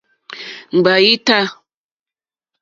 [0.77, 1.39] Ŋɡbâ í tâ.